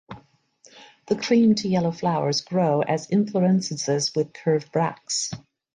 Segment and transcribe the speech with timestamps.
[1.09, 5.31] The cream to yellow flowers grow as inflorescences with curved bracts.